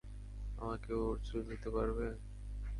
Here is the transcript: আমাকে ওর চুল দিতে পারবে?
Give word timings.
আমাকে 0.57 0.91
ওর 1.01 1.15
চুল 1.27 1.41
দিতে 1.49 1.69
পারবে? 1.75 2.07